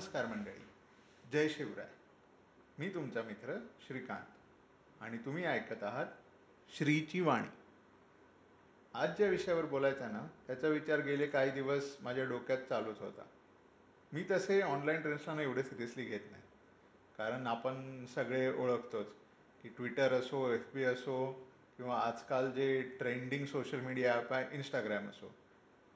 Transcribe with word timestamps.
नमस्कार 0.00 0.26
मंडळी. 0.26 0.60
जय 1.32 1.48
शिवराय. 1.48 1.88
मी 2.78 2.88
तुमचा 2.88 3.22
मित्र 3.22 3.56
श्रीकांत 3.86 5.02
आणि 5.02 5.18
तुम्ही 5.18 5.44
ऐकत 5.44 5.82
आहात 5.82 6.06
श्रीची 6.76 7.20
वाणी. 7.20 7.48
आज 8.94 9.16
ज्या 9.16 9.28
विषयावर 9.28 9.64
बोलायचा 9.64 10.06
ना 10.08 10.26
त्याचा 10.46 10.68
विचार 10.68 11.00
गेले 11.00 11.26
काही 11.26 11.50
दिवस 11.50 11.96
माझ्या 12.02 12.24
डोक्यात 12.24 12.58
चालूच 12.58 13.00
होता. 13.00 13.22
मी 14.12 14.24
तसे 14.30 14.60
ऑनलाईन 14.62 15.00
ट्रेंड्सना 15.00 15.42
एवढे 15.42 15.62
सिरियसली 15.62 16.04
घेत 16.04 16.30
नाही. 16.30 16.42
कारण 17.18 17.46
आपण 17.46 18.06
सगळे 18.06 18.48
ओळखतोच 18.52 19.06
की 19.62 19.68
ट्विटर 19.68 20.12
असो 20.12 20.52
एफ 20.52 20.74
बी 20.74 20.84
असो 20.84 21.32
किंवा 21.76 21.98
आजकाल 21.98 22.50
जे 22.50 22.82
ट्रेंडिंग 22.98 23.46
सोशल 23.46 23.80
मीडिया 23.80 24.14
ॲप 24.14 24.32
आहे 24.32 24.56
इंस्टाग्राम 24.56 25.08
असो 25.08 25.34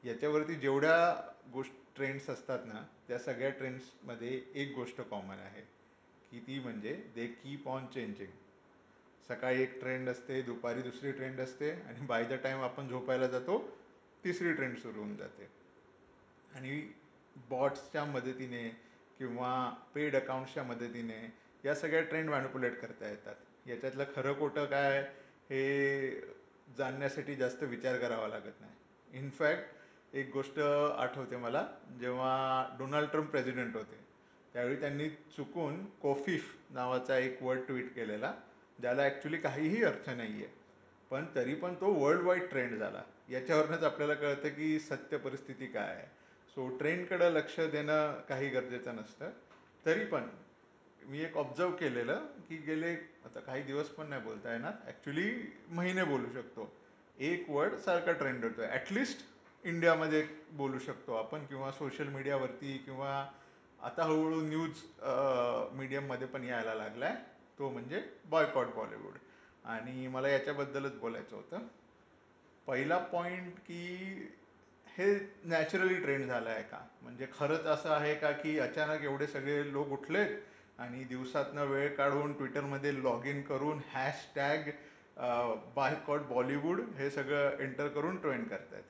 याच्यावरती 0.05 0.55
जेवढ्या 0.55 1.31
गोष्टी 1.53 1.84
ट्रेंड्स 1.97 2.31
असतात 2.31 2.59
ना 2.65 2.83
त्या 3.09 3.19
सगळ्या 3.19 3.51
ट्रेंड्समध्ये 3.51 4.41
एक 4.55 4.75
गोष्ट 4.75 5.01
कॉमन 5.01 5.39
आहे 5.39 5.61
की 6.31 6.41
ती 6.41 6.59
म्हणजे 6.59 6.93
दे 7.15 7.27
कीप 7.27 7.69
ऑन 7.69 7.87
चेंजिंग 7.87 8.31
सकाळी 9.29 9.63
एक 9.63 9.81
ट्रेंड 9.81 10.09
असते 10.09 10.41
दुपारी 10.43 10.83
दुसरी 10.83 11.13
ट्रेंड 11.13 11.41
असते 11.41 11.71
आणि 11.71 12.07
बाय 12.07 12.25
द 12.25 12.33
टाईम 12.33 12.63
आपण 12.63 12.89
झोपायला 12.89 13.27
जातो 13.27 13.59
तिसरी 14.25 14.53
ट्रेंड 14.53 14.77
सुरू 14.77 14.99
होऊन 14.99 15.17
जाते. 15.17 15.49
आणि 16.55 16.81
बॉट्सच्या 17.49 18.05
मदतीने 18.05 18.69
किंवा 19.19 19.53
पेड 19.95 20.17
अकाउंट्सच्या 20.17 20.63
मदतीने 20.63 21.21
या 21.65 21.75
सगळ्या 21.75 22.03
ट्रेंड 22.03 22.31
मॅनिपुलेट 22.31 22.81
करता 22.81 23.09
येतात. 23.09 23.35
याच्यातलं 23.67 24.05
खरं 24.17 24.39
खोटं 24.39 24.65
काय 24.65 25.01
हे 25.51 26.11
जाणण्यासाठी 26.77 27.35
जास्त 27.35 27.63
विचार 27.63 27.99
करावा 27.99 28.29
लागत 28.29 28.61
नाही. 28.61 28.73
इनफॅक्ट 29.19 29.74
एक 30.15 30.31
गोष्ट 30.33 30.59
आठवते 30.59 31.37
मला 31.37 31.67
जेव्हा 32.01 32.33
डोनाल्ड 32.79 33.11
ट्रम्प 33.11 33.31
प्रेसिडेंट 33.31 33.77
होते 33.77 33.97
त्यावेळी 34.55 34.77
त्यांनी 34.81 35.09
चुकून 35.37 35.85
कोफिफ 36.03 36.55
नावाचा 36.71 37.17
एक 37.19 37.43
वर्ड 37.43 37.61
ट्विट 37.61 37.95
केलेला 37.95 38.33
ज्याला 38.79 39.03
ॲक्च्युली 39.03 39.37
काहीही 39.37 39.83
अर्थ 39.85 40.09
नाही 40.11 40.35
आहे 40.35 40.53
पण 41.11 41.25
तरी 41.35 41.55
पण 41.55 41.75
तो 41.81 41.93
वर्ल्ड 41.95 42.23
वाईड 42.23 42.49
ट्रेंड 42.51 42.79
झाला. 42.79 43.03
याच्यावरनंच 43.31 43.83
आपल्याला 43.83 44.15
कळतं 44.15 44.49
की 44.49 44.79
सत्य 44.81 45.17
परिस्थिती 45.17 45.67
काय 45.67 45.91
आहे. 45.91 46.07
सो 46.57 46.69
ट्रेंडकडं 46.79 47.31
लक्ष 47.33 47.59
देणं 47.73 48.21
काही 48.29 48.49
गरजेचं 48.49 48.97
नसतं. 48.97 49.31
तरी 49.87 50.05
पण 50.05 50.29
मी 51.03 51.23
एक 51.25 51.37
ऑब्झर्व 51.37 51.71
केलेलं 51.77 52.27
की 52.49 52.57
गेले 52.57 52.95
आता 53.25 53.41
काही 53.41 53.63
दिवस 53.63 53.89
पण 53.89 54.09
नाही 54.09 54.23
बोलता 54.23 54.53
येणार 54.53 54.73
ॲक्च्युली 54.87 55.31
महिने 55.69 56.05
बोलू 56.05 56.33
शकतो. 56.35 56.73
एक 57.19 57.51
वर्ड 57.51 57.75
सारखा 57.77 58.13
ट्रेंड 58.13 58.45
होतो 58.45 58.63
ॲटलिस्ट 58.63 59.27
इंडियामध्ये 59.65 60.23
बोलू 60.53 60.79
शकतो 60.79 61.15
आपण 61.15 61.45
किंवा 61.47 61.71
सोशल 61.73 62.09
मीडियावरती 62.09 62.77
किंवा 62.79 63.11
आता 63.79 64.05
हळूहळू 64.05 64.41
न्यूज 64.41 64.83
मीडियममध्ये 65.77 66.27
पण 66.27 66.45
यायला 66.45 66.75
लागला 66.75 67.07
आहे 67.07 67.17
तो 67.59 67.71
म्हणजे 67.71 68.01
बॉयकॉट 68.31 68.75
बॉलिवूड. 68.75 69.17
आणि 69.65 70.07
मला 70.09 70.29
याच्याबद्दलच 70.29 70.99
बोलायचं 71.01 71.37
होतं. 71.37 71.67
पहिला 72.67 72.99
पॉईंट 73.13 73.55
की 73.59 74.31
हे 74.87 75.07
नॅचरली 75.45 75.95
ट्रेंड 75.95 76.25
झालं 76.27 76.51
आहे 76.51 76.63
का? 76.63 76.79
म्हणजे 77.03 77.27
खरंच 77.39 77.65
असं 77.67 77.91
आहे 77.91 78.15
का 78.15 78.31
की 78.33 78.59
अचानक 78.59 79.03
एवढे 79.05 79.27
सगळे 79.27 79.73
लोक 79.73 79.93
उठलेत 79.93 80.37
आणि 80.81 81.05
दिवसातनं 81.05 81.65
वेळ 81.67 81.95
काढून 81.97 82.33
ट्विटरमध्ये 82.33 82.95
लॉग 83.03 83.27
इन 83.27 83.41
करून 83.43 83.81
हॅशटॅग 83.93 84.71
बायकॉट 85.77 86.21
बॉलिवूड 86.29 86.81
हे 86.99 87.11
सगळं 87.11 87.59
एंटर 87.61 87.89
करून 87.89 88.17
ट्रेंड 88.17 88.49
करतायत? 88.49 88.83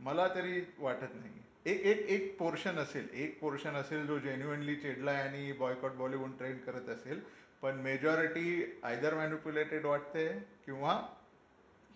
मला 0.00 0.26
तरी 0.34 0.60
वाटत 0.78 1.14
नाही. 1.14 1.40
एक 1.66 1.80
एक 1.86 1.98
एक 2.10 2.36
पोर्शन 2.38 2.78
असेल 2.78 3.08
एक 3.14 3.38
पोर्शन 3.40 3.74
असेल 3.76 4.06
जो 4.06 4.18
जेन्युअनली 4.18 4.74
चिडलाय 4.76 5.20
आणि 5.22 5.52
बॉयकॉट 5.58 5.92
बॉलिवूड 5.96 6.30
ट्रेंड 6.38 6.58
करत 6.60 6.88
असेल 6.88 7.20
पण 7.62 7.76
मेजॉरिटी 7.80 8.80
आयदर 8.82 9.14
मॅन्युप्युलेटेड 9.14 9.84
वाटते 9.86 10.26
किंवा 10.64 11.00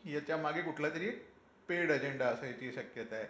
याच्या 0.06 0.36
मागे 0.36 0.62
कुठला 0.62 0.88
तरी 0.88 1.10
पेड 1.68 1.90
अजेंडा 1.92 2.26
असायची 2.26 2.72
शक्यता 2.72 3.16
आहे. 3.16 3.26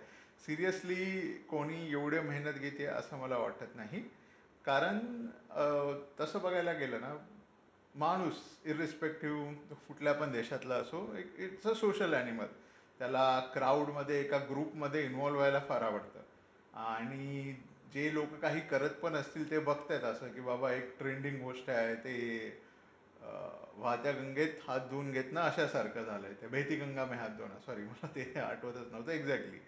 सिरियसली 0.47 1.33
कोणी 1.51 1.91
एवढे 1.93 2.21
मेहनत 2.21 2.59
घेते 2.61 2.85
असं 2.87 3.19
मला 3.19 3.39
वाटत 3.39 3.77
नाही. 3.77 4.03
कारण 4.65 4.99
तसं 6.21 6.41
बघायला 6.43 6.73
गेलं 6.73 7.01
ना 7.01 7.17
माणूस 7.95 8.39
इरिस्पेक्टिव्ह 8.67 9.75
कुठल्या 9.89 10.13
पण 10.13 10.33
देशातला 10.33 10.75
असो 10.75 11.01
एक 11.19 11.39
इट्स 11.41 11.67
अ 11.67 11.73
सोशल 11.75 12.15
ॲनिमल 12.15 12.47
त्याला 12.99 13.39
क्राऊडमध्ये 13.55 14.21
एका 14.21 14.39
ग्रुपमध्ये 14.51 15.05
इन्वॉल्व्ह 15.05 15.39
व्हायला 15.39 15.61
फार 15.69 15.83
आवडतं. 15.83 16.21
आणि 16.75 17.53
जे 17.93 18.13
लोक 18.15 18.35
काही 18.43 18.61
करत 18.61 18.91
पण 19.03 19.15
असतील 19.17 19.51
ते 19.51 19.59
बघतायत 19.59 20.05
असं 20.05 20.33
की 20.33 20.41
बाबा 20.41 20.73
एक 20.73 20.99
ट्रेंडिंग 20.99 21.41
गोष्ट 21.43 21.71
आहे 21.71 21.95
ते 21.95 22.17
वाहत्या 23.79 24.13
गंगेत 24.13 24.59
हात 24.67 24.81
धुवून 24.91 25.11
घेत 25.13 25.33
ना 25.33 25.43
अशासारखं 25.43 26.05
झालंय. 26.05 26.33
ते 26.43 26.47
भेती 26.47 26.77
गंगा 26.77 27.05
में 27.05 27.17
हात 27.19 27.31
धुणं 27.39 27.61
सॉरी 27.67 27.83
मला 27.83 28.07
ते 28.15 28.33
आठवतच 28.41 28.93
नव्हतं 28.93 29.13
एक्झॅक्टली 29.13 29.59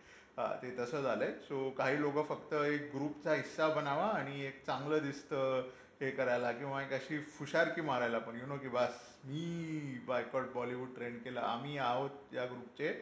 ते 0.63 0.71
तसं 0.79 1.03
झालंय. 1.03 1.33
सो 1.49 1.69
काही 1.79 2.01
लोक 2.01 2.29
फक्त 2.29 2.53
एक 2.55 2.91
ग्रुपचा 2.95 3.35
हिस्सा 3.35 3.69
बनावा 3.75 4.07
आणि 4.09 4.45
एक 4.47 4.63
चांगलं 4.67 5.03
दिसतं 5.03 5.69
हे 6.01 6.11
करायला 6.11 6.53
किंवा 6.53 6.83
एक 6.83 6.93
अशी 6.93 7.19
फुशारकी 7.39 7.81
मारायला 7.83 8.19
पण. 8.19 8.41
यु 8.41 8.47
नो 8.47 8.57
की 8.59 8.69
बस 8.69 9.01
मी 9.25 9.99
बायकॉट 10.07 10.53
बॉलिवूड 10.55 10.95
ट्रेंड 10.97 11.23
केला. 11.23 11.41
आम्ही 11.43 11.79
आहोत 11.79 12.35
या 12.35 12.45
ग्रुपचे 12.47 12.93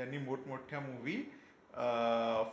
त्यांनी 0.00 0.18
मोठमोठ्या 0.18 0.78
मूवी 0.80 1.16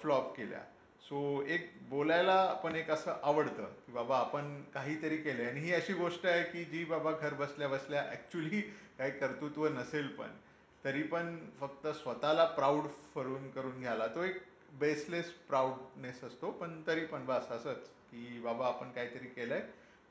फ्लॉप 0.01 0.35
केल्या. 0.37 0.59
सो 1.01 1.19
एक 1.47 1.69
बोलायला 1.89 2.45
पण 2.63 2.75
एक 2.75 2.89
असं 2.91 3.19
आवडतं 3.23 3.65
की 3.85 3.91
बाबा 3.91 4.17
आपण 4.17 4.61
काहीतरी 4.73 5.17
केलंय. 5.17 5.45
आणि 5.49 5.59
ही 5.59 5.73
अशी 5.73 5.93
गोष्ट 5.93 6.25
आहे 6.25 6.43
की 6.43 6.63
जी 6.65 6.83
बाबा 6.85 7.11
घर 7.11 7.33
बसल्या 7.33 7.67
बसल्या 7.67 8.03
ऍक्च्युली 8.11 8.61
काही 8.97 9.11
कर्तृत्व 9.19 9.67
नसेल 9.77 10.07
पण 10.15 10.35
तरी 10.83 11.03
पण 11.03 11.37
फक्त 11.59 11.87
स्वतःला 11.95 12.45
प्राऊड 12.57 12.87
फरून 13.15 13.49
करून 13.51 13.79
घ्यायला. 13.79 14.07
तो 14.07 14.23
एक 14.23 14.43
बेसलेस 14.79 15.31
प्राऊडनेस 15.49 16.23
असतो 16.23 16.51
पण 16.51 16.81
तरी 16.87 17.05
पण 17.05 17.25
बस 17.25 17.51
असंच 17.51 17.87
की 18.11 18.39
बाबा 18.43 18.67
आपण 18.67 18.91
काहीतरी 18.91 19.27
केलंय. 19.27 19.61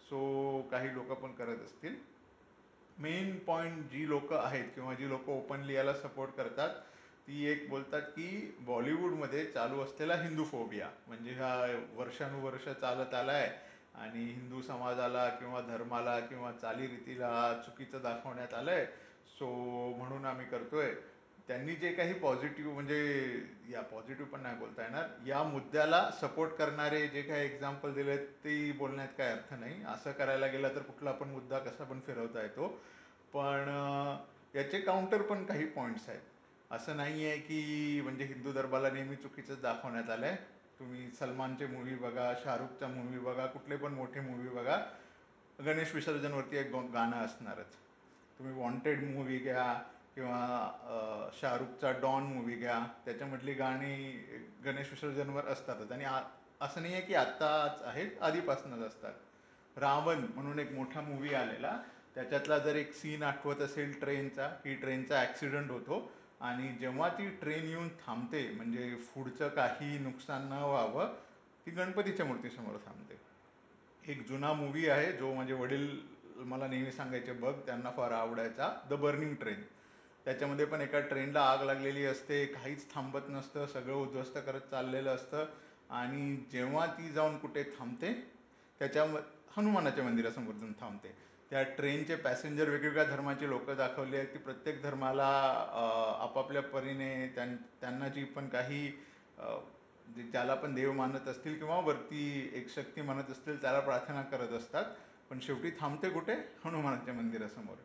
सो 0.09 0.69
काही 0.71 0.95
लोक 0.95 1.13
पण 1.13 1.33
करत 1.35 1.65
असतील. 1.65 1.95
मेन 2.99 3.39
पॉईंट 3.39 3.91
जी 3.91 4.09
लोक 4.09 4.33
आहेत 4.33 4.69
किंवा 4.75 4.95
जी 4.95 5.09
लोक 5.09 5.29
ओपनली 5.29 5.75
याला 5.75 5.95
सपोर्ट 5.95 6.31
करतात 6.37 6.75
ती 7.29 7.45
एक 7.45 7.69
बोलतात 7.71 8.03
की 8.03 8.57
बॉलिवूडमध्ये 8.61 9.45
चालू 9.45 9.81
असलेला 9.81 10.15
हिंदू 10.15 10.45
फोबिया. 10.45 10.89
म्हणजे 11.07 11.31
हा 11.31 11.67
वर्षानुवर्ष 11.95 12.69
चालत 12.69 13.15
आलाय 13.15 13.59
आणि 13.95 14.25
हिंदू 14.25 14.63
समाजाला 14.63 15.29
किंवा 15.29 15.61
धर्माला 15.61 16.21
किंवा 16.21 16.53
चालीरीतीला 16.53 17.63
चुकीचं 17.67 18.03
दाखवण्यात 18.03 18.55
आलंय. 18.55 18.85
सो 19.39 19.47
म्हणून 19.99 20.25
आम्ही 20.25 20.47
करतोय. 20.47 20.95
त्यांनी 21.49 21.75
जे 21.75 21.93
काही 21.93 22.13
पॉझिटिव्ह 22.13 22.73
म्हणजे 22.75 22.99
या 23.71 23.81
पॉझिटिव्ह 23.81 24.31
पण 24.31 24.41
नाही 24.41 24.57
बोलता 24.57 24.83
येणार. 24.83 25.05
या 25.27 25.43
मुद्द्याला 25.43 26.11
सपोर्ट 26.21 26.53
करणारे 26.53 27.09
जे 27.09 27.23
काही 27.23 27.45
एक्झाम्पल 27.45 27.93
दिले 27.93 28.17
ते 28.17 28.73
बोलण्यात 28.73 29.09
काय 29.19 29.33
अर्थ 29.33 29.55
नाही. 29.55 29.83
असं 29.85 30.13
करायला 30.13 30.47
गेलं 30.47 30.69
तर 30.69 30.83
कुठला 30.83 31.13
पण 31.13 31.29
मुद्दा 31.29 31.59
कसा 31.59 31.85
पण 31.85 32.01
फिरवता 32.01 32.43
येतो. 32.43 32.69
पण 33.35 33.69
याचे 34.55 34.81
काउंटर 34.81 35.23
पण 35.23 35.45
काही 35.45 35.67
पॉईंट्स 35.67 36.09
आहेत. 36.09 36.21
असं 36.71 36.97
नाही 36.97 37.27
आहे 37.27 37.39
की 37.39 38.01
म्हणजे 38.05 38.25
हिंदू 38.25 38.53
धर्माला 38.53 38.91
नेहमी 38.91 39.17
चुकीचंच 39.17 39.61
दाखवण्यात 39.63 40.11
आलंय. 40.11 40.37
तुम्ही 40.79 41.11
सलमानचे 41.19 41.67
मूवी 41.67 41.95
बघा 41.95 42.33
शाहरुखचा 42.43 42.87
मूवी 42.87 43.19
बघा 43.19 43.47
कुठले 43.47 43.77
पण 43.77 43.93
मोठे 43.95 44.21
मूवी 44.21 44.49
बघा 44.49 44.79
गणेश 45.59 45.95
विसर्जनवरती 45.95 46.57
एक 46.57 46.75
गाणं 46.75 47.17
असणारच. 47.17 47.75
तुम्ही 48.39 48.55
वॉन्टेड 48.55 49.05
मूवी 49.15 49.39
घ्या 49.39 49.73
किंवा 50.15 51.31
शाहरुखचा 51.41 51.91
डॉन 52.01 52.23
मूवी 52.25 52.57
घ्या 52.57 52.79
त्याच्यामधली 53.05 53.53
गाणी 53.55 53.95
गणेश 54.65 54.91
विसर्जनवर 54.91 55.47
असतातच. 55.53 55.93
आणि 55.93 56.05
असं 56.61 56.83
नाही 56.83 56.95
आहे 56.95 57.03
की 57.03 57.15
आत्ताच 57.15 57.83
आहेत 57.83 58.23
आधीपासूनच 58.23 58.87
असतात. 58.87 59.13
रावण 59.77 60.25
म्हणून 60.35 60.59
एक 60.59 60.73
मोठा 60.73 61.01
मूवी 61.01 61.35
आलेला 61.35 61.77
त्याच्यातला 62.15 62.59
जर 62.59 62.77
एक 62.77 62.93
सीन 62.95 63.23
आठवत 63.23 63.61
असेल 63.63 63.99
ट्रेनचा 64.01 64.47
की 64.65 64.75
ट्रेनचा 64.75 65.21
ऍक्सिडेंट 65.23 65.71
होतो 65.71 66.01
आणि 66.41 66.69
जेव्हा 66.81 67.09
ती 67.09 67.29
ट्रेन 67.41 67.65
येऊन 67.65 67.89
थांबते 68.07 68.49
म्हणजे 68.51 68.95
पुढचं 69.15 69.49
काही 69.49 69.99
नुकसान 69.99 70.43
न 70.43 70.63
व्हावं 70.63 71.15
ती 71.67 71.71
गणपतीच्या 71.71 72.27
मूर्तीसमोर 72.27 72.77
थांबते. 72.87 73.19
एक 74.03 74.27
जुना 74.29 74.53
मूवी 74.53 74.89
आहे 74.89 75.13
जो 75.13 75.33
माझे 75.35 75.53
वडील 75.53 75.89
मला 76.37 76.67
नेहमी 76.67 76.93
सांगायचे 76.93 77.33
बघ 77.33 77.53
त्यांना 77.67 77.91
फार 77.91 78.11
आवडायचा 78.11 78.69
द 78.91 78.95
बर्निंग 78.95 79.35
ट्रेन 79.35 79.63
त्याच्यामध्ये 80.25 80.65
पण 80.65 80.81
एका 80.81 81.01
ट्रेनला 81.01 81.41
आग 81.41 81.63
लागलेली 81.63 82.05
असते 82.05 82.45
काहीच 82.47 82.93
थांबत 82.95 83.29
नसतं 83.29 83.67
सगळं 83.67 83.95
उद्ध्वस्त 83.95 84.39
करत 84.39 84.61
चाललेलं 84.61 85.15
असतं. 85.15 85.47
आणि 85.91 86.37
जेव्हा 86.53 86.87
ती 86.87 87.09
जाऊन 87.09 87.37
कुठे 87.39 87.63
थांबते 87.79 88.13
त्याच्या 88.79 89.05
हनुमानाच्या 89.57 90.05
मंदिरासमोर 90.05 90.55
जाऊन 90.55 90.73
थांबते. 90.73 91.09
त्या 91.51 91.63
ट्रेनचे 91.77 92.15
पॅसेंजर 92.17 92.69
वेगवेगळ्या 92.69 93.05
धर्माचे 93.05 93.49
लोक 93.49 93.71
दाखवले 93.71 94.17
आहेत. 94.17 94.29
की 94.29 94.39
प्रत्येक 94.39 94.83
धर्माला 94.83 95.27
आपापल्या 96.21 96.63
परीने 96.63 97.11
त्यांना 97.81 98.09
जी 98.09 98.25
पण 98.25 98.49
काही 98.49 98.87
ज्याला 100.17 100.55
पण 100.55 100.75
देव 100.75 100.93
मानत 100.93 101.29
असतील 101.29 101.59
किंवा 101.59 101.79
वरती 101.81 102.51
एक 102.55 102.69
शक्ती 102.71 103.03
मानत 103.03 103.31
असतील 103.31 103.61
त्याला 103.63 103.81
प्रार्थना 103.81 104.23
करत 104.23 104.53
असतात. 104.53 104.85
पण 105.31 105.39
शेवटी 105.43 105.71
थांबते 105.81 106.09
कुठे? 106.11 106.35
हनुमानाच्या 106.65 107.15
मंदिरासमोर. 107.15 107.77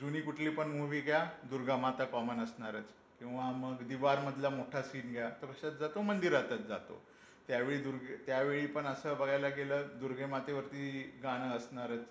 जुनी 0.00 0.20
कुठली 0.20 0.50
पण 0.50 0.68
मूवी 0.70 1.00
घ्या 1.00 1.24
दुर्गा 1.50 1.76
माता 1.76 2.04
कॉमन 2.04 2.42
असणारच. 2.44 2.84
किंवा 3.18 3.50
मग 3.52 3.82
दिवारमधला 3.88 4.48
मोठा 4.50 4.82
सीन 4.82 5.12
घ्या 5.12 5.28
तर 5.42 5.46
कशात 5.46 5.72
जातो 5.80 6.02
मंदिरातच 6.02 6.66
जातो. 6.68 7.00
त्यावेळी 7.48 7.78
दुर्गे 7.78 8.16
त्यावेळी 8.26 8.66
पण 8.66 8.86
असं 8.86 9.16
बघायला 9.18 9.48
गेलं 9.48 9.88
दुर्गे 10.00 10.26
मातेवरती 10.26 10.90
गाणं 11.22 11.56
असणारच. 11.56 12.04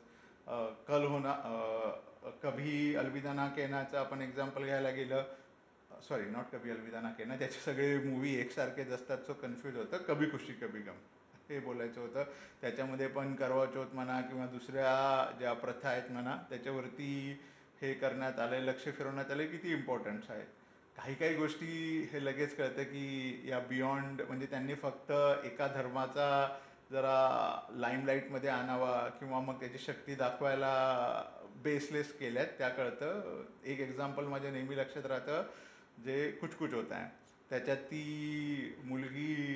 कल 0.88 1.06
होना 1.06 1.34
कभी 2.44 2.96
अलविदा 2.96 3.34
ना 3.34 3.48
कहनाचं 3.48 3.98
आपण 3.98 4.22
एक्झाम्पल 4.22 4.64
घ्यायला 4.66 4.90
गेलं. 4.90 5.24
सॉरी 6.10 6.26
नॉट 6.26 6.46
कभी 6.52 6.70
अलविदा 6.72 7.02
ना 7.02 7.10
कहना 7.10 7.36
त्याचे 7.36 7.60
सगळे 7.62 7.98
मूवी 8.00 8.34
एकसारखेच 8.36 8.90
असतात 8.92 9.18
सो 9.28 9.34
कन्फ्युज 9.34 9.76
होतं. 9.78 9.98
कभी 9.98 10.30
खुशी 10.32 10.54
कभी 10.54 10.80
गम. 10.80 10.98
हे 11.50 11.60
बोलायचं 11.60 12.02
होतं. 12.02 12.24
त्याच्यामध्ये 12.62 13.08
पण 13.08 13.36
करवा 13.36 13.66
चौथ 13.66 13.94
म्हणा 13.94 14.20
किंवा 14.22 14.46
दुसऱ्या 14.46 15.32
ज्या 15.40 15.54
प्रथा 15.54 15.90
आहेत 15.90 16.12
म्हणा 16.12 16.36
त्याच्यावरती 16.50 17.40
हे 17.82 17.94
करण्यात 17.94 18.40
आलंय 18.40 18.60
लक्ष 18.62 18.84
फिरवण्यात 18.88 19.32
आलंय 19.32 19.48
किती 19.48 19.72
इम्पॉर्टन्स 19.72 20.30
आहे. 20.32 20.46
काही 20.98 21.16
काही 21.16 21.36
गोष्टी 21.36 22.08
हे 22.14 22.24
लगेच 22.26 22.56
कळतं 22.56 22.84
की 22.84 23.50
या 23.50 23.60
बियॉन्ड 23.60 24.22
म्हणजे 24.22 24.46
त्यांनी 24.46 24.76
फक्त 24.76 25.12
एका 25.46 25.68
धर्माचा 25.68 26.30
जरा 26.92 27.18
लाईमलाईटमध्ये 27.72 28.50
आणावा 28.50 28.98
किंवा 29.20 29.40
मग 29.40 29.60
त्याची 29.60 29.78
शक्ती 29.78 30.16
दाखवायला 30.16 30.72
बेसलेस 31.64 32.12
केल्यात 32.14 32.48
त्या 32.58 32.70
कळतं. 32.70 33.44
एक 33.64 33.80
एक्झाम्पल 33.80 34.26
माझ्या 34.26 34.52
नेहमी 34.52 34.78
लक्षात 34.78 35.06
राहतं 35.06 35.44
जे 35.98 36.30
कुछ 36.32 36.56
कुछ 36.56 36.74
होता 36.74 36.96
है 36.96 37.10
त्याच्यात 37.52 37.78
ती 37.78 38.76
मुलगी 38.84 39.56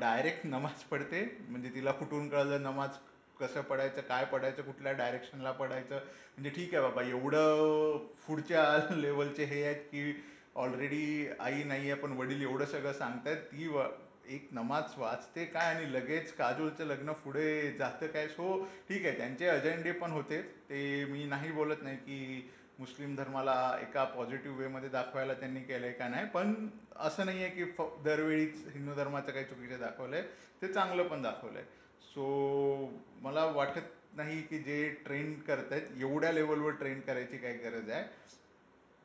डायरेक्ट 0.00 0.46
नमाज 0.46 0.82
पडते 0.82 1.22
म्हणजे 1.48 1.70
तिला 1.74 1.92
कुठून 1.92 2.28
कळलं 2.28 2.62
नमाज 2.62 2.96
कसं 3.40 3.60
पडायचं 3.60 4.00
काय 4.00 4.24
पडायचं 4.24 4.62
कुठल्या 4.62 4.92
डायरेक्शनला 4.92 5.52
पडायचं 5.52 5.94
म्हणजे 5.94 6.50
ठीक 6.50 6.74
आहे 6.74 6.82
बाबा 6.82 7.02
एवढं 7.02 7.96
पुढच्या 8.26 8.64
लेवलचे 8.96 9.44
हे 9.44 9.62
आहेत 9.64 9.82
की 9.84 10.12
ऑलरेडी 10.56 11.28
आई 11.40 11.62
नाही 11.64 11.90
आहे 11.90 12.00
पण 12.00 12.12
वडील 12.12 12.42
एवढं 12.42 12.64
सगळं 12.64 12.92
सांगतायत 12.92 13.42
ती 13.52 13.66
व 13.68 13.82
एक 14.28 14.48
नमाज 14.52 14.94
वाचते 14.98 15.44
काय 15.44 15.74
आणि 15.74 15.92
लगेच 15.92 16.32
काजोलचं 16.36 16.86
लग्न 16.86 17.12
पुढे 17.24 17.72
जातं 17.78 18.06
काय? 18.06 18.26
सो 18.28 18.64
ठीक 18.88 19.06
आहे 19.06 19.16
त्यांचे 19.16 19.46
अजेंडे 19.48 19.92
पण 19.92 20.10
होते. 20.10 20.40
ते 20.42 21.04
मी 21.04 21.24
नाही 21.24 21.50
बोलत 21.52 21.82
नाही 21.82 21.96
की 21.96 22.50
मुस्लिम 22.78 23.14
धर्माला 23.16 23.54
एका 23.82 24.04
पॉझिटिव्ह 24.04 24.58
वेमध्ये 24.58 24.88
दाखवायला 24.88 25.34
त्यांनी 25.34 25.60
केलंय 25.60 25.92
का 25.92 26.08
नाही 26.08 26.26
पण 26.26 26.54
असं 26.96 27.26
नाही 27.26 27.42
आहे 27.42 27.50
की 27.50 27.64
फ 27.78 27.82
दरवेळीच 28.04 28.66
हिंदू 28.74 28.94
धर्माचं 28.94 29.32
काही 29.32 29.44
चुकीचं 29.44 29.80
दाखवलंय 29.80 30.22
ते 30.62 30.72
चांगलं 30.72 31.08
पण 31.08 31.22
दाखवलंय. 31.22 31.62
सो 32.04 32.92
मला 33.22 33.44
वाटत 33.46 34.16
नाही 34.16 34.40
की 34.42 34.58
जे 34.58 34.88
ट्रेंड 35.06 35.42
करतायत 35.42 35.98
एवढ्या 36.00 36.32
लेवलवर 36.32 36.70
ट्रेंड 36.70 37.02
करायची 37.02 37.36
काही 37.36 37.58
गरज 37.58 37.90
आहे. 37.90 38.04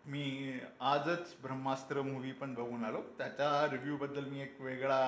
मी 0.07 0.59
आजच 0.81 1.33
ब्रह्मास्त्र 1.41 2.01
मूवी 2.01 2.31
पण 2.31 2.53
बघून 2.53 2.83
आलो. 2.85 3.01
त्याच्या 3.17 3.67
रिव्ह्यूबद्दल 3.71 4.25
मी 4.25 4.41
एक 4.41 4.61
वेगळा 4.61 4.99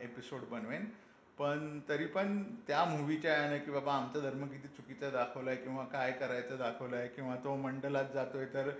एपिसोड 0.00 0.44
बनवेन. 0.50 0.84
पण 1.38 1.80
तरी 1.88 2.06
पण 2.06 2.42
त्या 2.66 2.84
मूवीच्या 2.84 3.32
याने 3.32 3.58
की 3.58 3.70
बाबा 3.70 3.92
आमचा 3.92 4.20
धर्म 4.20 4.46
किती 4.46 4.68
चुकीचा 4.68 5.10
दाखवलाय 5.10 5.56
किंवा 5.56 5.84
काय 5.84 6.12
करायचं 6.12 6.58
दाखवलंय 6.58 7.06
किंवा 7.08 7.34
तो 7.44 7.54
मंडलात 7.56 8.04
जातोय 8.14 8.46
तर 8.54 8.70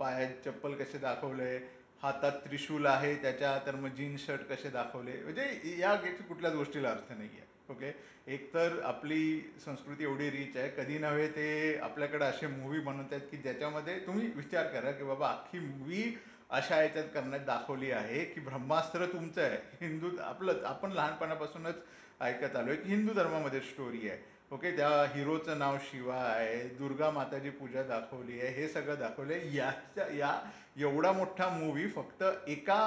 पायात 0.00 0.44
चप्पल 0.44 0.74
कसे 0.74 0.98
दाखवले 0.98 1.56
हातात 2.02 2.32
त्रिशूल 2.44 2.86
आहे 2.86 3.14
त्याच्या 3.16 3.58
तर 3.66 3.74
मग 3.74 3.88
जीन्स 3.88 4.26
शर्ट 4.26 4.40
कसे 4.42 4.70
दाखवले. 4.70 5.22
म्हणजे 5.22 5.76
या 5.78 5.92
याची 5.92 6.22
कुठल्याच 6.22 6.54
गोष्टीला 6.54 6.90
अर्थ 6.90 7.12
नाही 7.12 7.28
आहे 7.28 7.45
ओके? 7.70 7.94
एक 8.28 8.48
तर 8.54 8.80
आपली 8.84 9.40
संस्कृती 9.64 10.04
एवढी 10.04 10.30
रिच 10.30 10.56
आहे 10.56 10.68
कधी 10.76 10.98
नव्हे 10.98 11.26
ते 11.28 11.46
आपल्याकडे 11.82 12.24
असे 12.24 12.46
मूवी 12.46 12.78
बनवतात 12.80 13.20
की 13.30 13.36
ज्याच्यामध्ये 13.36 13.98
तुम्ही 14.06 14.26
विचार 14.36 14.66
करा 14.72 14.90
की 14.92 15.04
बाबा 15.04 15.28
अख्खी 15.28 15.58
मूवी 15.58 16.04
अशा 16.50 16.80
याच्यात 16.82 17.04
करण्यात 17.14 17.44
दाखवली 17.46 17.90
आहे 17.90 18.24
की 18.24 18.40
ब्रह्मास्त्र 18.40 19.06
तुमचं 19.12 19.42
आहे. 19.42 19.58
हिंदू 19.80 20.10
आपलं 20.22 20.64
आपण 20.66 20.92
लहानपणापासूनच 20.92 21.76
ऐकत 22.20 22.56
आलोय 22.56 22.76
की 22.76 22.88
हिंदू 22.88 23.12
धर्मामध्ये 23.14 23.60
स्टोरी 23.60 24.08
आहे. 24.08 24.18
ओके? 24.52 24.70
त्या 24.76 24.88
हिरोचं 25.14 25.58
नाव 25.58 25.76
शिवा 25.82 26.16
आहे 26.16 26.62
दुर्गा 26.78 27.10
माताची 27.10 27.50
पूजा 27.50 27.82
दाखवली 27.82 28.40
आहे 28.40 28.52
हे 28.54 28.68
सगळं 28.68 28.98
दाखवलं 28.98 29.32
आहे. 29.32 29.56
याच्या 29.56 30.06
या 30.16 30.32
एवढा 30.78 31.12
मोठा 31.12 31.48
मूवी 31.48 31.88
फक्त 31.88 32.22
एका 32.48 32.82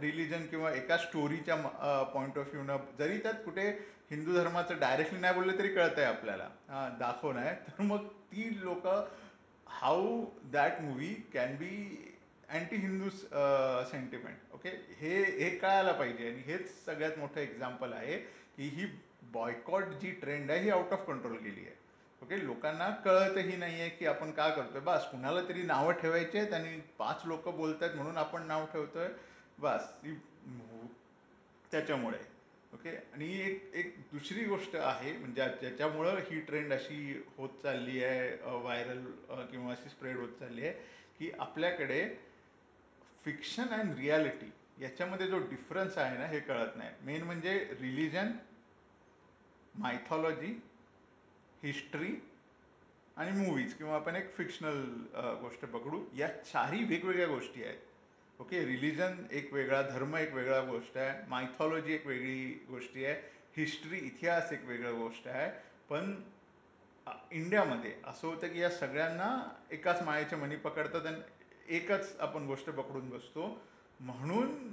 रिलिजन 0.00 0.46
किंवा 0.46 0.72
एका 0.72 0.96
स्टोरीच्या 0.98 1.56
पॉईंट 2.14 2.38
ऑफ 2.38 2.48
व्ह्यूनं 2.52 2.76
जरी 2.98 3.18
त्यात 3.18 3.34
कुठे 3.44 3.70
हिंदू 4.10 4.32
धर्माचं 4.34 4.78
डायरेक्टली 4.80 5.18
नाही 5.20 5.34
बोलले 5.34 5.58
तरी 5.58 5.68
कळतंय 5.74 6.04
आपल्याला. 6.04 6.44
दाखवून 6.44 6.98
दाखवणं 6.98 7.40
आहे 7.40 7.54
तर 7.66 7.82
मग 7.82 8.06
ती 8.32 8.48
लोक 8.62 8.86
how 9.66 10.24
that 10.52 10.80
movie 10.82 11.12
can 11.32 11.54
be 11.56 12.06
anti 12.48 12.76
Hindu 12.76 13.10
sentiment 13.10 14.54
okay 14.54 14.68
हे 15.00 15.22
हे 15.22 15.50
कळायला 15.58 15.92
पाहिजे. 15.92 16.28
आणि 16.28 16.42
हेच 16.46 16.84
सगळ्यात 16.84 17.18
मोठं 17.18 17.40
एक्झाम्पल 17.40 17.92
आहे 17.92 18.16
की 18.56 18.68
ही 18.68 18.86
बॉयकॉट 19.32 19.84
जी 20.00 20.10
ट्रेंड 20.20 20.50
आहे 20.50 20.60
ही 20.60 20.70
आउट 20.70 20.92
ऑफ 20.92 21.06
कंट्रोल 21.06 21.36
गेली 21.36 21.60
आहे. 21.60 21.74
ओके 22.22 22.44
लोकांना 22.46 22.88
कळतही 23.04 23.56
नाहीये 23.56 23.88
की 23.88 24.06
आपण 24.06 24.30
का 24.30 24.48
करतोय. 24.48 24.80
बस 24.80 25.06
कुणाला 25.10 25.40
तरी 25.48 25.62
नावं 25.62 25.92
ठेवायची 26.00 26.38
आहेत 26.38 26.52
आणि 26.54 26.80
पाच 26.98 27.22
लोक 27.26 27.48
बोलतायत 27.48 27.94
म्हणून 27.94 28.16
आपण 28.18 28.46
नाव 28.46 28.66
ठेवतोय. 28.72 29.08
बस 29.58 29.88
त्याच्यामुळे. 31.72 32.18
ओके? 32.72 32.90
आणि 33.14 33.28
एक 33.40 33.70
एक 33.74 33.94
दुसरी 34.12 34.44
गोष्ट 34.44 34.76
आहे 34.76 35.12
म्हणजे 35.18 35.44
ज्याच्यामुळं 35.60 36.18
ही 36.30 36.40
ट्रेंड 36.40 36.72
अशी 36.72 37.22
होत 37.36 37.62
चालली 37.62 38.02
आहे 38.04 38.30
व्हायरल 38.58 39.04
किंवा 39.50 39.72
अशी 39.72 39.88
स्प्रेड 39.90 40.16
होत 40.16 40.38
चालली 40.40 40.66
आहे 40.66 40.72
की 41.18 41.30
आपल्याकडे 41.38 42.04
फिक्शन 43.24 43.74
अँड 43.74 43.94
रियालिटी 43.98 44.50
याच्यामध्ये 44.80 45.26
जो 45.26 45.38
डिफरन्स 45.48 45.98
आहे 45.98 46.18
ना 46.18 46.26
हे 46.26 46.38
कळत 46.40 46.76
नाही. 46.76 46.90
मेन 47.02 47.22
म्हणजे 47.22 47.58
रिलिजन 47.80 48.30
मायथॉलॉजी 49.74 50.58
हिस्ट्री 51.62 52.14
आणि 53.16 53.30
मूवीज 53.38 53.74
किंवा 53.74 53.94
आपण 53.94 54.16
एक 54.16 54.34
फिक्शनल 54.36 54.80
गोष्ट 55.40 55.64
पकडू 55.64 56.02
या 56.16 56.28
चारही 56.42 56.84
वेगवेगळ्या 56.84 57.26
गोष्टी 57.28 57.64
आहेत. 57.64 57.78
ओके 58.40 58.64
रिलिजन 58.66 59.16
एक 59.30 59.52
वेगळा 59.52 59.80
धर्म 59.82 60.16
एक 60.16 60.32
वेगळा 60.34 60.60
गोष्ट 60.64 60.96
आहे 60.98 61.28
मायथॉलॉजी 61.28 61.92
एक 61.94 62.06
वेगळी 62.06 62.44
गोष्टी 62.68 63.04
आहे 63.04 63.14
हिस्ट्री 63.56 63.98
इतिहास 63.98 64.52
एक 64.52 64.64
वेगळं 64.66 64.98
गोष्ट 64.98 65.26
आहे 65.28 65.50
पण 65.90 66.14
इंडियामध्ये 67.32 67.92
असं 68.04 68.28
होतं 68.28 68.48
की 68.48 68.60
या 68.60 68.70
सगळ्यांना 68.70 69.28
एकाच 69.70 70.02
मायेच्या 70.02 70.38
मनी 70.38 70.56
पकडतात 70.56 71.06
आणि 71.06 71.74
एकच 71.76 72.16
आपण 72.20 72.46
गोष्ट 72.46 72.70
पकडून 72.70 73.08
बसतो. 73.10 73.46
म्हणून 74.00 74.72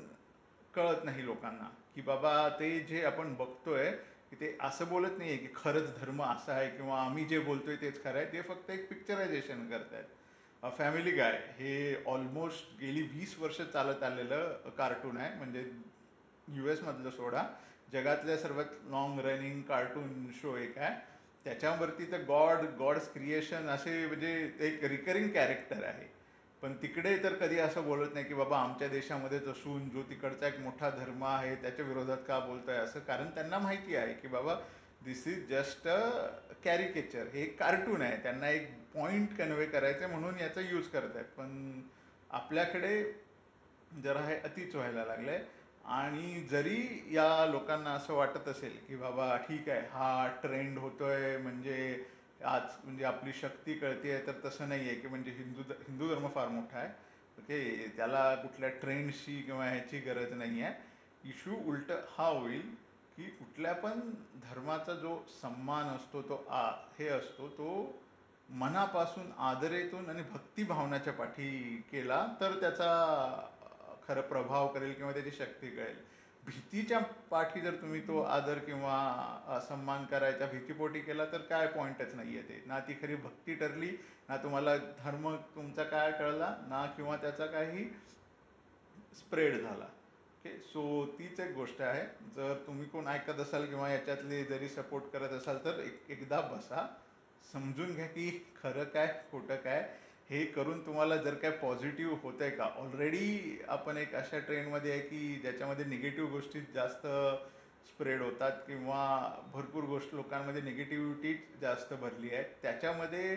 कळत 0.73 1.03
नाही 1.05 1.25
लोकांना 1.25 1.69
की 1.95 2.01
बाबा 2.01 2.33
ते 2.59 2.79
जे 2.79 3.03
आपण 3.05 3.33
बघतोय 3.35 3.89
की 4.29 4.35
ते 4.35 4.55
असं 4.61 4.87
बोलत 4.89 5.17
नाहीये 5.17 5.37
की 5.37 5.47
खरंच 5.55 5.89
धर्म 5.99 6.23
असा 6.23 6.53
आहे 6.53 6.69
किंवा 6.69 7.01
आम्ही 7.01 7.25
जे 7.25 7.39
बोलतोय 7.39 7.75
तेच 7.75 8.03
खरं 8.03 8.17
आहे 8.17 8.31
ते 8.33 8.41
फक्त 8.41 8.69
एक 8.69 8.87
पिक्चरायझेशन 8.89 9.67
करतायत. 9.69 10.05
फॅमिली 10.63 11.11
गाय 11.11 11.37
हे 11.57 12.03
ऑलमोस्ट 12.05 12.79
गेली 12.81 13.01
वीस 13.01 13.35
वर्ष 13.39 13.61
चालत 13.73 14.03
आलेलं 14.03 14.69
कार्टून 14.77 15.17
आहे. 15.17 15.35
म्हणजे 15.37 15.59
यू 16.47 16.63
मधलं 16.83 17.09
सोडा. 17.09 17.43
जगातल्या 17.93 18.37
सर्वात 18.37 18.65
लॉंग 18.89 19.19
रनिंग 19.19 19.61
कार्टून 19.61 20.27
शो 20.35 20.55
एक 20.57 20.77
आहे. 20.77 20.95
त्याच्यावरती 21.43 22.11
तर 22.11 22.23
गॉड 22.27 22.65
गॉड्स 22.79 23.11
क्रिएशन 23.13 23.67
असे 23.69 24.05
म्हणजे 24.07 24.31
एक 24.59 24.83
रिकरिंग 24.83 25.29
कॅरेक्टर 25.29 25.83
आहे. 25.83 26.07
पण 26.61 26.73
तिकडे 26.81 27.17
तर 27.23 27.33
कधी 27.33 27.59
असं 27.59 27.83
बोलत 27.85 28.13
नाही 28.13 28.25
की 28.25 28.33
बाबा 28.33 28.57
आमच्या 28.57 28.87
देशामध्ये 28.87 29.37
असून 29.37 29.89
जो 29.89 30.01
तिकडचा 30.01 30.47
एक 30.47 30.59
मोठा 30.59 30.89
धर्म 30.89 31.23
आहे 31.23 31.55
त्याच्या 31.55 31.85
विरोधात 31.85 32.17
का 32.27 32.39
बोलतोय? 32.39 32.75
असं 32.75 32.99
कारण 32.99 33.29
त्यांना 33.29 33.59
माहिती 33.59 33.95
आहे 33.95 34.13
की 34.13 34.27
बाबा 34.27 34.55
this 35.01 35.27
is 35.27 35.47
just 35.49 35.87
a 35.87 35.99
caricature 36.63 37.27
हे 37.33 37.45
कार्टून 37.59 38.01
आहे. 38.01 38.17
त्यांना 38.23 38.49
एक 38.49 38.69
पॉइंट 38.93 39.37
कन्वे 39.37 39.65
करायचं 39.65 40.09
म्हणून 40.09 40.39
याचा 40.39 40.61
यूज 40.61 40.87
करतायत. 40.87 41.25
पण 41.37 41.81
आपल्याकडे 42.29 43.01
जरा 44.03 44.21
हे 44.21 44.35
अतिच 44.39 44.75
व्हायला 44.75 45.05
लागलंय. 45.05 45.43
आणि 45.85 46.41
जरी 46.51 46.79
या 47.11 47.45
लोकांना 47.45 47.91
असं 47.93 48.13
वाटत 48.13 48.47
असेल 48.47 48.75
की 48.87 48.95
बाबा 48.95 49.35
ठीक 49.47 49.69
आहे 49.69 49.81
हा 49.91 50.27
ट्रेंड 50.41 50.77
होतोय 50.77 51.37
म्हणजे 51.37 51.77
आज 52.45 52.63
म्हणजे 52.83 53.03
आपली 53.05 53.33
शक्ती 53.33 53.73
कळतीये 53.73 54.19
तर 54.27 54.31
तसं 54.45 54.69
नाहीये 54.69 54.95
की 54.95 55.07
म्हणजे 55.07 55.31
हिंदू 55.31 55.61
हिंदू 55.87 56.07
धर्म 56.09 56.27
फार 56.27 56.47
मोठा 56.47 56.77
आहे. 56.79 56.89
ओके? 57.37 57.87
त्याला 57.97 58.35
कुठल्या 58.35 58.69
ट्रेंडशी 58.81 59.41
किंवा 59.41 59.65
ह्याची 59.65 59.99
गरज 59.99 60.33
नाही 60.33 60.61
आहे 60.61 61.29
इश्यू 61.29 61.55
उलट 61.65 61.91
हा 62.17 62.27
होईल 62.27 62.69
की 63.17 63.23
कुठल्या 63.23 63.73
पण 63.73 63.99
धर्माचा 64.43 64.93
जो 64.93 65.17
सम्मान 65.41 65.85
असतो 65.87 66.21
तो 66.21 66.35
आ 66.49 66.61
हे 66.99 67.07
असतो 67.07 67.47
तो 67.47 67.69
मनापासून 68.49 69.31
आदरेतून 69.37 70.09
आणि 70.09 70.23
भक्तिभावनाच्या 70.23 71.13
पाठी 71.13 71.49
केला 71.91 72.25
तर 72.41 72.59
त्याचा 72.59 72.91
खरं 74.07 74.21
प्रभाव 74.21 74.67
करेल 74.67 74.93
किंवा 74.93 75.11
त्याची 75.13 75.31
शक्ती 75.31 75.69
कळेल. 75.69 75.95
भीतीच्या 76.45 76.99
पाठी 77.29 77.61
जर 77.61 77.75
तुम्ही 77.75 78.01
तो 78.07 78.21
आदर 78.21 78.57
किंवा 78.57 79.59
सन्मान 79.69 80.05
करायच्या 80.05 80.47
भीतीपोटी 80.47 80.99
केला 80.99 81.25
तर 81.25 81.41
काय 81.41 81.67
पॉइंटच 81.67 82.13
नाहीये 82.15 82.41
ते. 82.41 82.63
ना 82.65 82.79
ती 82.79 82.93
खरी 83.01 83.15
भक्ती 83.15 83.55
ठरली 83.55 83.91
ना 84.29 84.37
तुम्हाला 84.37 84.77
धर्म 84.77 85.35
तुमचा 85.55 85.83
काय 85.83 86.11
कळला 86.11 86.55
ना 86.67 86.85
किंवा 86.85 87.15
त्याचा 87.15 87.45
काही 87.45 87.85
स्प्रेड 89.13 89.61
झाला. 89.61 89.87
ओके 90.47 90.59
सो 90.63 91.05
तीच 91.19 91.39
एक 91.39 91.53
गोष्ट 91.53 91.81
आहे. 91.81 92.01
जर 92.35 92.53
तुम्ही 92.67 92.85
कोण 92.85 93.07
ऐकत 93.07 93.39
असाल 93.39 93.65
किंवा 93.65 93.89
याच्यातले 93.89 94.43
जरी 94.43 94.67
सपोर्ट 94.69 95.11
करत 95.13 95.29
असाल 95.29 95.57
तर 95.65 95.79
एक 95.79 96.11
एकदा 96.11 96.41
बसा. 96.41 96.85
समजून 97.53 97.93
घ्या 97.95 98.05
की 98.05 98.29
खरं 98.63 98.83
काय 98.83 99.07
खोटं 99.31 99.55
काय. 99.55 99.81
हे 100.29 100.43
करून 100.45 100.85
तुम्हाला 100.85 101.17
जर 101.17 101.33
काय 101.33 101.51
पॉझिटिव्ह 101.51 102.17
होत 102.23 102.41
आहे 102.41 102.51
का? 102.51 102.63
ऑलरेडी 102.77 103.59
आपण 103.67 103.97
एक 103.97 104.15
अशा 104.15 104.39
ट्रेंडमध्ये 104.39 104.91
आहे 104.91 105.01
की 105.01 105.39
ज्याच्यामध्ये 105.41 105.85
निगेटिव्ह 105.85 106.29
गोष्टी 106.29 106.61
जास्त 106.73 107.07
स्प्रेड 107.87 108.21
होतात 108.21 108.51
किंवा 108.67 109.03
भरपूर 109.53 109.83
गोष्ट 109.83 110.13
लोकांमध्ये 110.15 110.61
निगेटिव्हिटी 110.61 111.33
जास्त 111.61 111.93
भरली 111.93 112.33
आहे. 112.35 112.43
त्याच्यामध्ये 112.61 113.35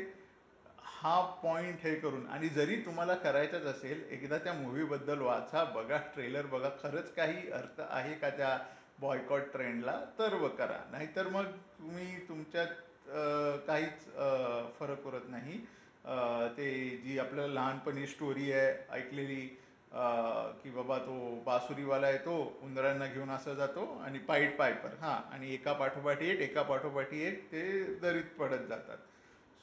हा 0.84 1.20
पॉइंट 1.42 1.78
हे 1.84 1.94
करून 2.00 2.26
आणि 2.30 2.48
जरी 2.48 2.76
तुम्हाला 2.86 3.14
करायचंच 3.14 3.64
असेल 3.66 4.02
एकदा 4.12 4.38
त्या 4.38 4.52
मूवी 4.52 4.84
बद्दल 4.84 5.20
वाचा 5.20 5.64
बघा 5.74 5.96
ट्रेलर 6.14 6.46
बघा. 6.46 6.68
खरंच 6.82 7.12
काही 7.14 7.50
अर्थ 7.52 7.80
आहे 7.88 8.14
का 8.14 8.30
त्या 8.30 8.58
बॉयकॉट 9.00 9.42
ट्रेंडला 9.52 9.92
तर 10.18 10.36
करा. 10.58 10.78
नाहीतर 10.92 11.28
मग 11.28 11.44
तुम्ही 11.78 12.16
तुमच्यात 12.28 12.66
काहीच 13.66 14.04
फरक 14.78 15.06
उरत 15.06 15.28
नाही. 15.28 15.58
ते 16.56 16.68
जी 17.04 17.18
आपल्याला 17.18 17.52
लहानपणी 17.52 18.06
स्टोरी 18.06 18.52
आहे 18.52 18.72
ऐकलेली 18.98 19.40
की 20.62 20.70
बाबा 20.70 20.98
तो 20.98 21.42
बासुरीवाला 21.46 22.10
येतो 22.10 22.34
उंदरांना 22.62 23.06
घेऊन 23.06 23.30
असं 23.30 23.54
जातो 23.54 23.84
आणि 24.04 24.18
पाईट 24.18 24.56
पायपर 24.58 24.94
हा 25.00 25.14
आणि 25.32 25.52
एका 25.54 25.72
पाठोपाठी 25.72 26.28
एक 26.30 26.40
एका 26.40 26.62
पाठोपाठी 26.62 27.22
एक 27.26 27.44
ते 27.52 27.62
दरीत 28.02 28.38
पडत 28.38 28.68
जातात. 28.68 28.98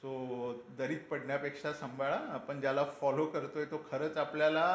सो 0.02 0.54
दरीत 0.78 1.00
पडण्यापेक्षा 1.10 1.74
सांभाळा. 1.74 2.18
आपण 2.34 2.60
ज्याला 2.62 2.84
फॉलो 3.00 3.26
करतोय 3.26 3.66
तो 3.66 3.78
खरंच 3.92 4.18
आपल्याला 4.18 4.66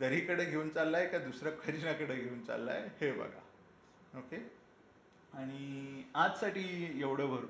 दरीकडे 0.00 0.44
घेऊन 0.44 0.68
चाललाय 0.68 1.06
का 1.06 1.18
दुसऱ्या 1.18 1.52
खजिनाकडे 1.62 2.16
घेऊन 2.16 2.40
चाललाय 2.44 2.86
हे 3.00 3.10
बघा. 3.12 3.40
ओके 4.18 4.36
आणि 5.32 6.02
आजसाठी 6.14 7.00
एवढं 7.00 7.26
भर 7.26 7.44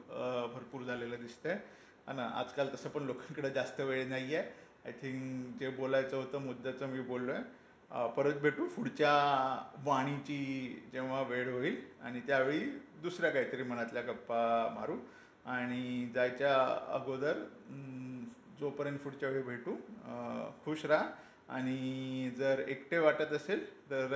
भरपूर 0.54 0.82
झालेलं 0.82 1.20
दिसतंय. 1.20 1.58
हा 2.06 2.12
ना 2.12 2.24
आजकाल 2.34 2.68
तसं 2.74 2.88
पण 2.88 3.02
लोकांकडे 3.06 3.50
जास्त 3.50 3.80
वेळ 3.80 4.08
नाही 4.08 4.34
आहे 4.34 4.44
आय 4.86 4.92
थिंक 5.02 5.58
जे 5.60 5.68
बोलायचं 5.76 6.16
होतं 6.16 6.42
मुद्द्याचं 6.42 6.86
मी 6.86 7.00
बोललोय. 7.00 7.38
परत 8.16 8.40
भेटू. 8.40 8.66
पुढच्या 8.68 9.12
वाणीची 9.84 10.88
जेव्हा 10.92 11.20
वेळ 11.28 11.52
होईल 11.52 11.76
आणि 12.02 12.20
त्यावेळी 12.26 12.60
दुसऱ्या 13.02 13.30
काहीतरी 13.30 13.62
मनातल्या 13.62 14.02
गप्पा 14.02 14.38
मारू. 14.74 14.96
आणि 15.48 16.10
जायच्या 16.14 16.54
अगोदर 16.94 17.38
जोपर्यंत 18.60 18.98
पुढच्या 18.98 19.28
वेळी 19.28 19.42
भेटू 19.42 19.74
खुश 20.64 20.84
राहा. 20.86 21.08
आणि 21.48 22.30
जर 22.38 22.58
एकटे 22.68 22.98
वाटत 22.98 23.32
असेल 23.32 23.64
तर 23.90 24.14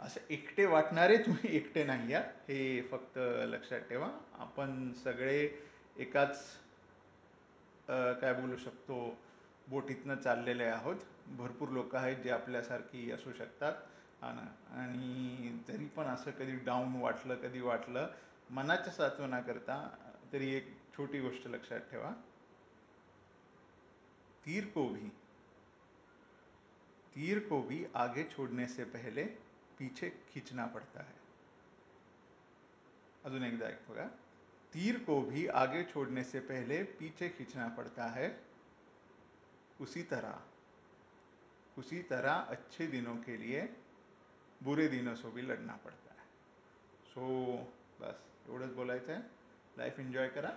असं 0.00 0.20
एकटे 0.30 0.64
वाटणारे 0.66 1.16
तुम्ही 1.16 1.56
एकटे 1.56 1.82
नाही 1.84 2.14
आहात 2.14 2.50
हे 2.50 2.80
फक्त 2.90 3.18
लक्षात 3.48 3.80
ठेवा. 3.88 4.08
आपण 4.38 4.92
सगळे 5.04 5.38
एकाच 5.96 6.42
काय 7.88 8.32
बोलू 8.34 8.56
शकतो 8.56 9.16
बोटीतनं 9.68 10.16
चाललेले 10.16 10.64
आहोत. 10.64 10.96
भरपूर 11.28 11.68
लोक 11.68 11.94
आहेत 11.96 12.16
जे 12.24 12.30
आपल्यासारखी 12.30 13.10
असू 13.12 13.32
शकतात. 13.38 13.74
आणि 14.22 15.52
जरी 15.68 15.86
पण 15.96 16.04
असं 16.04 16.30
कधी 16.30 16.56
डाऊन 16.66 16.94
वाटलं 17.00 17.34
कधी 17.36 17.60
वाटलं 17.60 18.08
मनाच्या 18.50 18.92
साचवना 18.92 19.40
करता 19.40 19.76
तरी 20.36 20.48
एक 20.52 20.66
छोटी 20.94 21.20
गोष्ट 21.20 21.46
लक्षात 21.46 21.86
ठेवा 21.90 22.08
तीर 24.44 24.64
को 24.64 24.82
भी, 24.88 25.08
तीर 27.14 27.38
को 27.38 27.60
भी 27.62 27.78
आगे 27.96 28.24
छोड़ने 28.24 28.66
से 28.66 28.84
पहले 28.84 29.24
पीछे 29.78 30.10
खींचना 30.28 30.66
पड़ता 30.66 31.02
है। 31.02 31.14
अजून 33.24 33.44
एकदा 33.44 33.68
एक 33.68 33.88
बघा 33.90 34.04
तीर 34.72 34.98
को 35.04 35.20
भी 35.22 35.46
आगे 35.56 35.82
छोड़ने 35.84 36.24
से 36.24 36.40
पहले 36.40 36.82
पीछे 36.98 37.28
खींचना 37.28 37.68
पड़ता 37.68 38.08
है। 38.08 38.28
उसी 39.80 40.02
तरह 40.02 40.42
उसी 41.78 42.02
तरह 42.02 42.32
अच्छे 42.32 42.86
दिनों 42.86 43.16
के 43.16 43.36
लिए 43.36 43.62
बुरे 44.62 44.88
दिनों 44.88 45.14
से 45.14 45.30
भी 45.30 45.42
लढना 45.42 45.76
पड़ता 45.76 46.12
है। 46.12 46.28
सो 47.06 47.24
बस 48.00 48.22
एवढंच 48.48 48.72
बोलायचं 48.72 49.12
आहे 49.12 49.22
लाईफ 49.78 50.00
एन्जॉय 50.00 50.28
करा. 50.28 50.50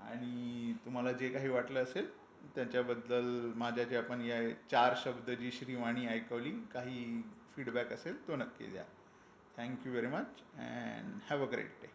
आणि 0.00 0.72
तुम्हाला 0.84 1.12
जे 1.12 1.28
काही 1.28 1.48
वाटलं 1.48 1.82
असेल 1.82 2.08
त्याच्याबद्दल 2.54 3.52
माझ्या 3.56 3.84
जे 3.84 3.96
आपण 3.96 4.20
या 4.20 4.40
चार 4.70 4.94
शब्द 4.96 5.30
जी 5.30 5.50
श्रीवाणी 5.50 6.06
ऐकवली 6.06 6.50
काही 6.72 7.22
फीडबॅक 7.56 7.92
असेल 7.92 8.26
तो 8.28 8.36
नक्की 8.36 8.66
द्या. 8.66 8.84
Thank you 9.56 9.92
very 9.92 10.06
much 10.06 10.42
and 10.54 11.18
have 11.30 11.46
a 11.46 11.50
great 11.50 11.70
day 11.82 11.88